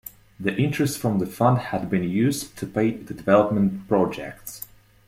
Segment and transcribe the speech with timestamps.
[0.39, 4.65] The interest from the fund had been used to pay for development projects.